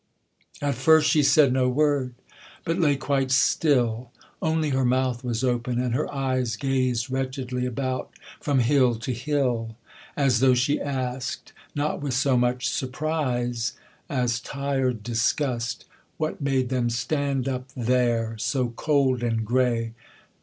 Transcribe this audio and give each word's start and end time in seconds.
At 0.63 0.73
first 0.73 1.11
she 1.11 1.21
said 1.21 1.53
no 1.53 1.69
word, 1.69 2.15
but 2.63 2.79
lay 2.79 2.95
quite 2.95 3.29
still, 3.29 4.09
Only 4.41 4.71
her 4.71 4.83
mouth 4.83 5.23
was 5.23 5.43
open, 5.43 5.79
and 5.79 5.93
her 5.93 6.11
eyes 6.11 6.55
Gazed 6.55 7.11
wretchedly 7.11 7.67
about 7.67 8.09
from 8.39 8.61
hill 8.61 8.95
to 8.95 9.13
hill; 9.13 9.75
As 10.17 10.39
though 10.39 10.55
she 10.55 10.81
asked, 10.81 11.53
not 11.75 12.01
with 12.01 12.15
so 12.15 12.35
much 12.35 12.67
surprise 12.67 13.73
As 14.09 14.39
tired 14.39 15.03
disgust, 15.03 15.85
what 16.17 16.41
made 16.41 16.69
them 16.69 16.89
stand 16.89 17.47
up 17.47 17.65
there 17.77 18.35
So 18.39 18.69
cold 18.69 19.21
and 19.21 19.45
grey. 19.45 19.93